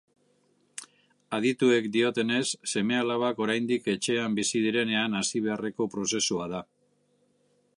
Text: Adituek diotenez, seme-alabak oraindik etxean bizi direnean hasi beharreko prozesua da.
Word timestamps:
Adituek 1.37 1.89
diotenez, 1.95 2.47
seme-alabak 2.73 3.43
oraindik 3.45 3.91
etxean 3.93 4.39
bizi 4.39 4.63
direnean 4.65 5.19
hasi 5.21 5.43
beharreko 5.49 5.89
prozesua 5.97 6.49
da. 6.57 6.63